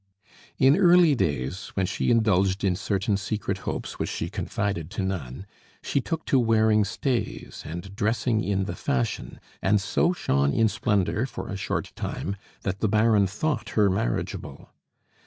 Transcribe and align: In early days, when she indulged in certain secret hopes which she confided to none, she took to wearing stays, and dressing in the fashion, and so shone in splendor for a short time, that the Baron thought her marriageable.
In 0.57 0.77
early 0.77 1.13
days, 1.13 1.67
when 1.75 1.85
she 1.85 2.09
indulged 2.09 2.63
in 2.63 2.75
certain 2.75 3.17
secret 3.17 3.59
hopes 3.69 3.99
which 3.99 4.09
she 4.09 4.31
confided 4.31 4.89
to 4.89 5.03
none, 5.03 5.45
she 5.83 6.01
took 6.01 6.25
to 6.25 6.39
wearing 6.39 6.83
stays, 6.83 7.61
and 7.67 7.95
dressing 7.95 8.43
in 8.43 8.65
the 8.65 8.73
fashion, 8.75 9.39
and 9.61 9.79
so 9.79 10.11
shone 10.11 10.53
in 10.53 10.69
splendor 10.69 11.27
for 11.27 11.49
a 11.49 11.55
short 11.55 11.91
time, 11.95 12.35
that 12.63 12.79
the 12.79 12.87
Baron 12.89 13.27
thought 13.27 13.69
her 13.77 13.91
marriageable. 13.91 14.71